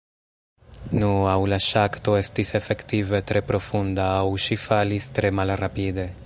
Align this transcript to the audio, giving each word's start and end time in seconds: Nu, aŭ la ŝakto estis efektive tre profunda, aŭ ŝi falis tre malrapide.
Nu, 1.01 1.09
aŭ 1.33 1.35
la 1.53 1.59
ŝakto 1.65 2.15
estis 2.21 2.55
efektive 2.61 3.21
tre 3.33 3.45
profunda, 3.51 4.09
aŭ 4.23 4.33
ŝi 4.47 4.59
falis 4.67 5.11
tre 5.21 5.35
malrapide. 5.43 6.13